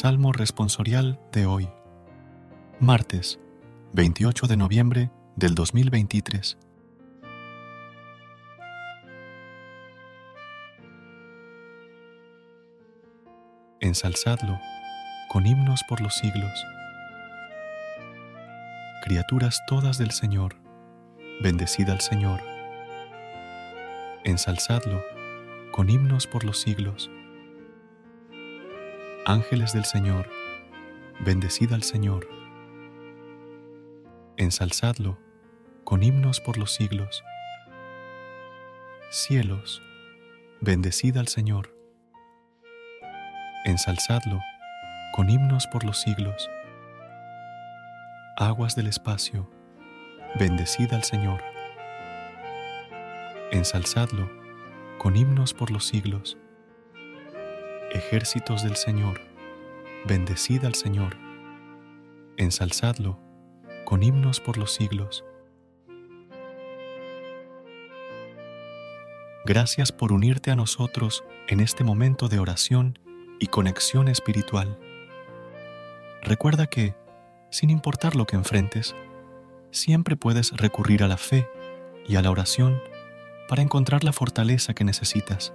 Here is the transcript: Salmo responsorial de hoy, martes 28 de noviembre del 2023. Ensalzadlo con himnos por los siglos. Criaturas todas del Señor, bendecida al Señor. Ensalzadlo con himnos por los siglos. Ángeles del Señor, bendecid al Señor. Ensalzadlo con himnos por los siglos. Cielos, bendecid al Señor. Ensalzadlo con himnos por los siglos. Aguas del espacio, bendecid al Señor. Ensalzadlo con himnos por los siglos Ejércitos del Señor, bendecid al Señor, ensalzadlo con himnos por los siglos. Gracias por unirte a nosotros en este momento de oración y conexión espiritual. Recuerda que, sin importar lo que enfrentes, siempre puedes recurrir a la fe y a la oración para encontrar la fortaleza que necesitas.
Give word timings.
Salmo 0.00 0.30
responsorial 0.32 1.18
de 1.32 1.46
hoy, 1.46 1.68
martes 2.78 3.40
28 3.94 4.46
de 4.46 4.56
noviembre 4.56 5.10
del 5.34 5.56
2023. 5.56 6.56
Ensalzadlo 13.80 14.60
con 15.30 15.48
himnos 15.48 15.82
por 15.88 16.00
los 16.00 16.14
siglos. 16.14 16.64
Criaturas 19.02 19.60
todas 19.66 19.98
del 19.98 20.12
Señor, 20.12 20.54
bendecida 21.42 21.92
al 21.92 22.02
Señor. 22.02 22.40
Ensalzadlo 24.22 25.02
con 25.72 25.90
himnos 25.90 26.28
por 26.28 26.44
los 26.44 26.60
siglos. 26.60 27.10
Ángeles 29.28 29.74
del 29.74 29.84
Señor, 29.84 30.26
bendecid 31.20 31.74
al 31.74 31.82
Señor. 31.82 32.26
Ensalzadlo 34.38 35.18
con 35.84 36.02
himnos 36.02 36.40
por 36.40 36.56
los 36.56 36.72
siglos. 36.72 37.22
Cielos, 39.10 39.82
bendecid 40.62 41.18
al 41.18 41.28
Señor. 41.28 41.76
Ensalzadlo 43.66 44.40
con 45.12 45.28
himnos 45.28 45.66
por 45.66 45.84
los 45.84 46.00
siglos. 46.00 46.48
Aguas 48.38 48.76
del 48.76 48.86
espacio, 48.86 49.50
bendecid 50.38 50.90
al 50.94 51.04
Señor. 51.04 51.42
Ensalzadlo 53.52 54.30
con 54.96 55.16
himnos 55.16 55.52
por 55.52 55.70
los 55.70 55.86
siglos 55.86 56.38
Ejércitos 57.90 58.62
del 58.62 58.76
Señor, 58.76 59.22
bendecid 60.06 60.62
al 60.66 60.74
Señor, 60.74 61.16
ensalzadlo 62.36 63.18
con 63.86 64.02
himnos 64.02 64.40
por 64.40 64.58
los 64.58 64.74
siglos. 64.74 65.24
Gracias 69.46 69.90
por 69.90 70.12
unirte 70.12 70.50
a 70.50 70.56
nosotros 70.56 71.24
en 71.46 71.60
este 71.60 71.82
momento 71.82 72.28
de 72.28 72.38
oración 72.38 72.98
y 73.38 73.46
conexión 73.46 74.08
espiritual. 74.08 74.78
Recuerda 76.22 76.66
que, 76.66 76.94
sin 77.50 77.70
importar 77.70 78.16
lo 78.16 78.26
que 78.26 78.36
enfrentes, 78.36 78.94
siempre 79.70 80.14
puedes 80.14 80.54
recurrir 80.54 81.02
a 81.02 81.08
la 81.08 81.16
fe 81.16 81.48
y 82.06 82.16
a 82.16 82.22
la 82.22 82.30
oración 82.30 82.82
para 83.48 83.62
encontrar 83.62 84.04
la 84.04 84.12
fortaleza 84.12 84.74
que 84.74 84.84
necesitas. 84.84 85.54